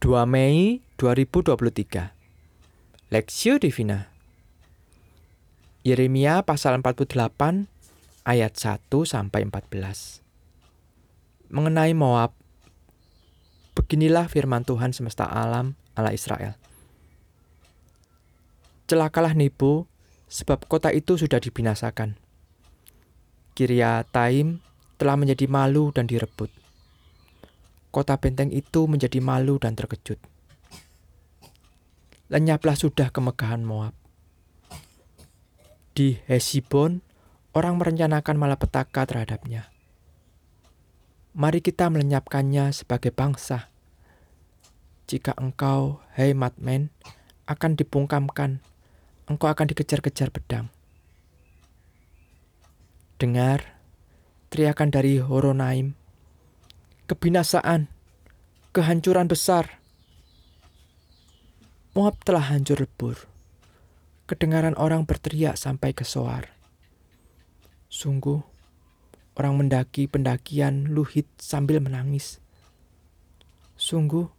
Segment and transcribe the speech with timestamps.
[0.00, 4.08] 2 Mei 2023 Lexio Divina.
[5.84, 7.20] Yeremia pasal 48
[8.24, 10.24] ayat 1 sampai 14
[11.52, 12.32] Mengenai Moab
[13.76, 16.56] Beginilah firman Tuhan semesta alam ala Israel.
[18.88, 19.84] Celakalah Nebo
[20.32, 22.16] sebab kota itu sudah dibinasakan.
[23.52, 24.64] Kiria Taim
[24.96, 26.48] telah menjadi malu dan direbut
[27.90, 30.18] kota benteng itu menjadi malu dan terkejut
[32.30, 33.92] lenyaplah sudah kemegahan Moab.
[35.90, 37.02] Di Hesibon,
[37.50, 39.66] orang merencanakan malapetaka terhadapnya.
[41.34, 43.66] Mari kita melenyapkannya sebagai bangsa.
[45.10, 46.94] Jika engkau, hei Matmen,
[47.50, 48.62] akan dipungkamkan,
[49.26, 50.70] engkau akan dikejar-kejar pedang.
[53.18, 53.74] Dengar
[54.54, 55.98] teriakan dari Horonaim,
[57.10, 57.90] kebinasaan,
[58.70, 59.82] kehancuran besar,
[61.90, 63.26] Moab telah hancur lebur.
[64.30, 66.54] Kedengaran orang berteriak sampai ke Soar.
[67.90, 68.38] Sungguh,
[69.34, 72.38] orang mendaki pendakian Luhit sambil menangis.
[73.74, 74.30] Sungguh,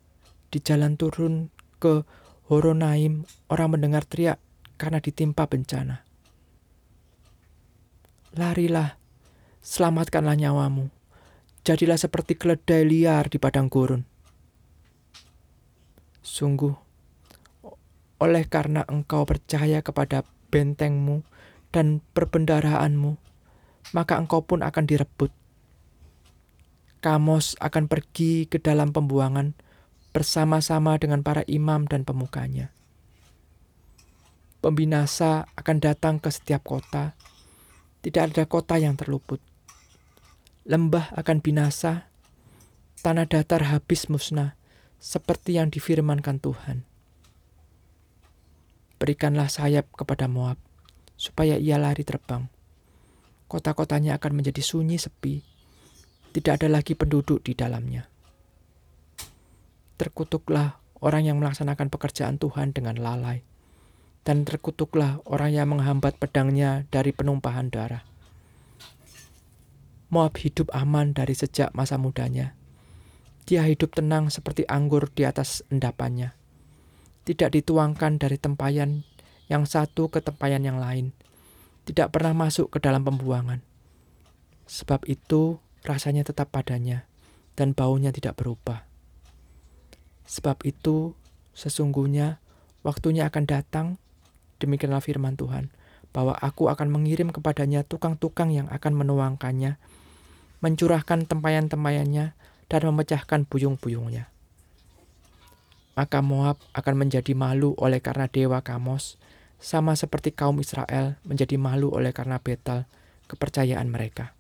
[0.48, 1.52] di jalan turun
[1.84, 2.08] ke
[2.48, 4.40] Horonaim, orang mendengar teriak
[4.80, 6.08] karena ditimpa bencana.
[8.32, 8.96] Larilah,
[9.60, 11.01] selamatkanlah nyawamu.
[11.62, 14.02] Jadilah seperti keledai liar di padang gurun.
[16.26, 16.74] Sungguh,
[18.18, 21.22] oleh karena engkau percaya kepada bentengmu
[21.70, 23.18] dan perbendaraanmu,
[23.94, 25.30] maka engkau pun akan direbut.
[27.02, 29.54] Kamos akan pergi ke dalam pembuangan
[30.14, 32.70] bersama-sama dengan para imam dan pemukanya.
[34.62, 37.18] Pembinasa akan datang ke setiap kota,
[38.02, 39.51] tidak ada kota yang terluput.
[40.72, 42.08] Lembah akan binasa,
[43.04, 44.56] tanah datar habis musnah,
[45.04, 46.88] seperti yang difirmankan Tuhan.
[48.96, 50.56] Berikanlah sayap kepada Moab,
[51.20, 52.48] supaya ia lari terbang.
[53.52, 55.44] Kota-kotanya akan menjadi sunyi sepi,
[56.32, 58.08] tidak ada lagi penduduk di dalamnya.
[60.00, 63.44] Terkutuklah orang yang melaksanakan pekerjaan Tuhan dengan lalai,
[64.24, 68.11] dan terkutuklah orang yang menghambat pedangnya dari penumpahan darah.
[70.12, 72.54] Moab hidup aman dari sejak masa mudanya.
[73.48, 76.36] Dia hidup tenang seperti anggur di atas endapannya
[77.22, 79.06] tidak dituangkan dari tempayan
[79.46, 81.14] yang satu ke tempayan yang lain,
[81.86, 83.62] tidak pernah masuk ke dalam pembuangan.
[84.66, 87.06] Sebab itu rasanya tetap padanya
[87.54, 88.88] dan baunya tidak berubah.
[90.26, 91.14] Sebab itu
[91.52, 92.40] sesungguhnya
[92.82, 93.88] waktunya akan datang,
[94.64, 95.70] demikianlah firman Tuhan,
[96.16, 99.76] bahwa aku akan mengirim kepadanya tukang-tukang yang akan menuangkannya,
[100.62, 102.38] mencurahkan tempayan-tempayannya,
[102.72, 104.32] dan memecahkan buyung-buyungnya
[105.96, 109.20] maka Moab akan menjadi malu oleh karena dewa Kamos,
[109.62, 112.88] sama seperti kaum Israel menjadi malu oleh karena Betel,
[113.28, 114.34] kepercayaan mereka.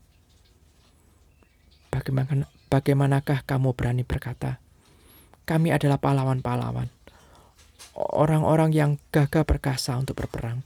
[1.91, 4.63] Bagaimana, bagaimanakah kamu berani berkata,
[5.43, 6.87] kami adalah pahlawan-pahlawan,
[7.99, 10.63] orang-orang yang gagah perkasa untuk berperang.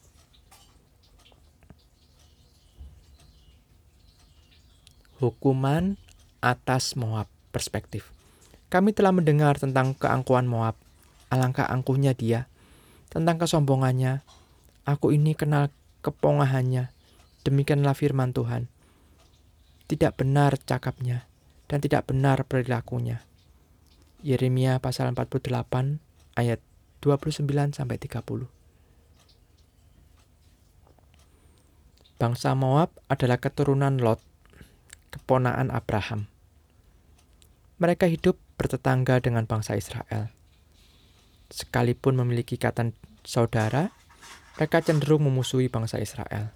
[5.25, 5.97] Hukuman
[6.38, 8.13] atas Moab perspektif.
[8.69, 10.78] Kami telah mendengar tentang keangkuhan Moab.
[11.34, 12.46] Alangkah angkuhnya dia.
[13.09, 14.22] Tentang kesombongannya.
[14.86, 15.74] Aku ini kenal
[16.06, 16.94] kepongahannya.
[17.41, 18.69] Demikianlah firman Tuhan.
[19.90, 21.25] Tidak benar cakapnya
[21.66, 23.25] dan tidak benar perilakunya.
[24.22, 25.50] Yeremia pasal 48
[26.38, 26.62] ayat
[27.02, 28.50] 29 sampai 30.
[32.16, 34.24] Bangsa Moab adalah keturunan Lot,
[35.16, 36.28] keponaan Abraham.
[37.80, 40.31] Mereka hidup bertetangga dengan bangsa Israel.
[41.48, 42.92] Sekalipun memiliki ikatan
[43.24, 43.92] saudara,
[44.56, 46.52] mereka cenderung memusuhi bangsa Israel.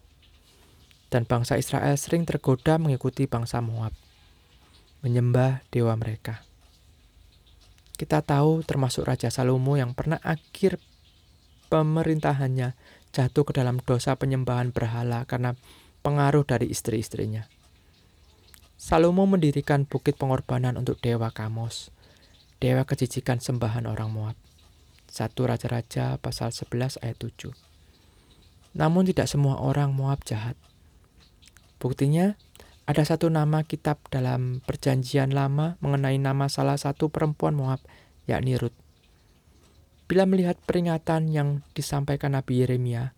[1.09, 3.91] Dan bangsa Israel sering tergoda mengikuti bangsa Moab,
[5.03, 6.45] menyembah dewa mereka.
[7.99, 10.79] Kita tahu termasuk Raja Salomo yang pernah akhir
[11.67, 12.77] pemerintahannya
[13.11, 15.59] jatuh ke dalam dosa penyembahan berhala karena
[15.99, 17.58] pengaruh dari istri-istrinya.
[18.79, 21.91] Salomo mendirikan bukit pengorbanan untuk dewa Kamos,
[22.63, 24.39] dewa kejijikan sembahan orang Moab.
[25.11, 27.51] Satu Raja-Raja pasal 11 ayat 7.
[28.79, 30.55] Namun tidak semua orang Moab jahat.
[31.75, 32.39] Buktinya,
[32.87, 37.83] ada satu nama kitab dalam perjanjian lama mengenai nama salah satu perempuan Moab,
[38.31, 38.79] yakni Ruth.
[40.07, 43.11] Bila melihat peringatan yang disampaikan Nabi Yeremia,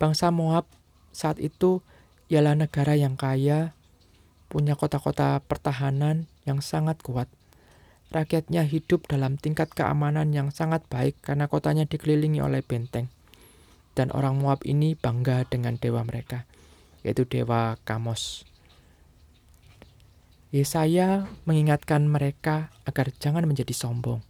[0.00, 0.64] bangsa Moab
[1.12, 1.84] saat itu
[2.32, 3.76] ialah negara yang kaya,
[4.48, 7.28] punya kota-kota pertahanan yang sangat kuat,
[8.08, 13.12] rakyatnya hidup dalam tingkat keamanan yang sangat baik karena kotanya dikelilingi oleh benteng.
[13.92, 16.48] Dan orang Moab ini bangga dengan dewa mereka,
[17.04, 18.48] yaitu dewa Kamos.
[20.48, 24.24] Yesaya mengingatkan mereka agar jangan menjadi sombong,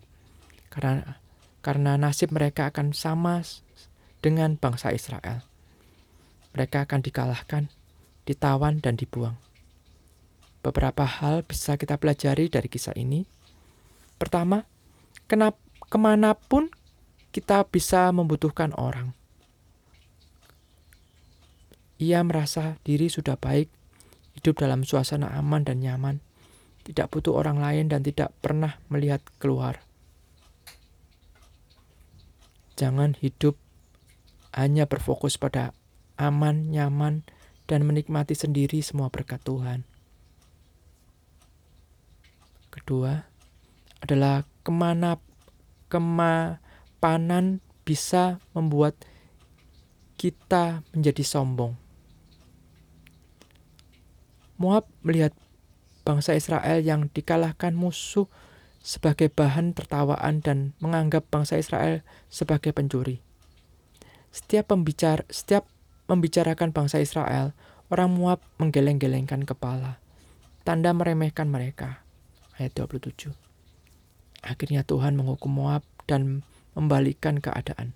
[0.72, 1.22] karena
[1.62, 3.46] karena nasib mereka akan sama
[4.18, 5.46] dengan bangsa Israel.
[6.56, 7.70] Mereka akan dikalahkan,
[8.26, 9.38] ditawan, dan dibuang.
[10.60, 13.24] Beberapa hal bisa kita pelajari dari kisah ini.
[14.18, 14.66] Pertama,
[15.30, 15.58] kenapa
[15.88, 16.68] ke mana pun
[17.32, 19.16] kita bisa membutuhkan orang.
[21.98, 23.70] Ia merasa diri sudah baik,
[24.38, 26.22] hidup dalam suasana aman dan nyaman,
[26.86, 29.82] tidak butuh orang lain dan tidak pernah melihat keluar.
[32.78, 33.58] Jangan hidup
[34.54, 35.74] hanya berfokus pada
[36.14, 37.26] aman, nyaman,
[37.66, 39.82] dan menikmati sendiri semua berkat Tuhan.
[42.68, 43.16] Kedua
[44.04, 45.16] adalah ke mana
[45.88, 48.94] kemapanan bisa membuat
[50.20, 51.78] kita menjadi sombong.
[54.58, 55.32] Moab melihat
[56.02, 58.26] bangsa Israel yang dikalahkan musuh
[58.82, 63.22] sebagai bahan tertawaan dan menganggap bangsa Israel sebagai pencuri.
[64.34, 65.64] Setiap pembicar setiap
[66.08, 67.52] membicarakan bangsa Israel,
[67.92, 70.00] orang Moab menggeleng-gelengkan kepala,
[70.64, 72.07] tanda meremehkan mereka.
[72.58, 73.30] Ayat 27.
[74.42, 76.42] Akhirnya Tuhan menghukum Moab dan
[76.74, 77.94] membalikkan keadaan.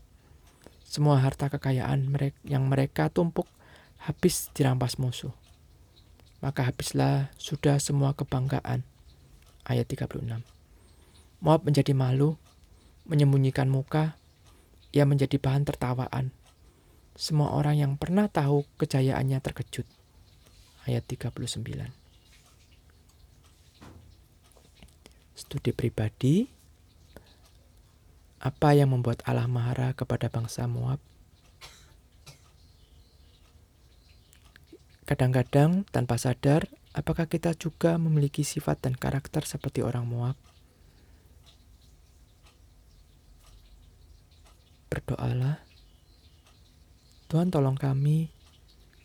[0.87, 2.07] Semua harta kekayaan
[2.47, 3.51] yang mereka tumpuk
[3.99, 5.35] habis dirampas musuh
[6.43, 8.83] maka habislah sudah semua kebanggaan.
[9.63, 10.43] Ayat 36.
[11.39, 12.35] Moab menjadi malu,
[13.07, 14.19] menyembunyikan muka,
[14.91, 16.35] ia menjadi bahan tertawaan.
[17.15, 19.87] Semua orang yang pernah tahu kejayaannya terkejut.
[20.83, 22.02] Ayat 39.
[25.43, 26.47] Studi pribadi,
[28.39, 31.03] apa yang membuat Allah marah kepada bangsa Moab?
[35.03, 40.39] Kadang-kadang tanpa sadar, apakah kita juga memiliki sifat dan karakter seperti orang Moab?
[44.95, 45.59] Berdoalah,
[47.27, 48.31] Tuhan tolong kami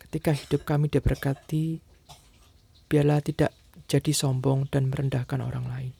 [0.06, 1.82] ketika hidup kami diberkati,
[2.86, 3.52] biarlah tidak
[3.90, 5.94] jadi sombong dan merendahkan orang lain.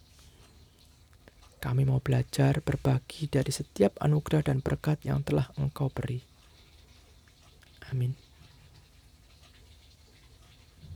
[1.59, 6.23] Kami mau belajar berbagi dari setiap anugerah dan berkat yang telah Engkau beri.
[7.91, 8.28] Amin.